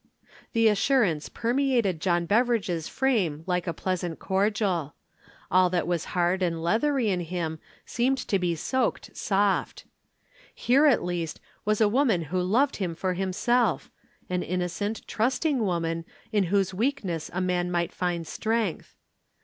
[0.53, 4.95] The assurance permeated John Beveridge's frame like a pleasant cordial.
[5.51, 9.85] All that was hard and leathery in him seemed to be soaked soft.
[10.55, 13.91] Here, at last, was a woman who loved him for himself
[14.27, 18.95] an innocent, trusting woman in whose weakness a man might find strength.